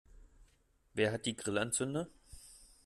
Wer 0.95 1.11
hat 1.11 1.27
die 1.27 1.35
Grillanzünder? 1.37 2.07